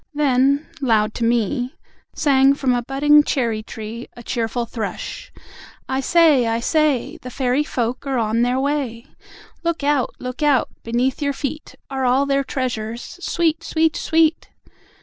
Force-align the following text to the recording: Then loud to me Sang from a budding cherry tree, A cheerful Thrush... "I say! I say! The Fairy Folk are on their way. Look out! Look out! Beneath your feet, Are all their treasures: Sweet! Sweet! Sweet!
Then 0.15 0.65
loud 0.81 1.13
to 1.13 1.23
me 1.23 1.75
Sang 2.15 2.55
from 2.55 2.73
a 2.73 2.81
budding 2.81 3.21
cherry 3.23 3.61
tree, 3.61 4.07
A 4.17 4.23
cheerful 4.23 4.65
Thrush... 4.65 5.31
"I 5.87 5.99
say! 5.99 6.47
I 6.47 6.59
say! 6.59 7.17
The 7.21 7.29
Fairy 7.29 7.63
Folk 7.63 8.07
are 8.07 8.17
on 8.17 8.41
their 8.41 8.59
way. 8.59 9.05
Look 9.61 9.83
out! 9.83 10.15
Look 10.17 10.41
out! 10.41 10.69
Beneath 10.81 11.21
your 11.21 11.33
feet, 11.33 11.75
Are 11.91 12.03
all 12.03 12.25
their 12.25 12.43
treasures: 12.43 13.19
Sweet! 13.21 13.63
Sweet! 13.63 13.95
Sweet! 13.95 14.49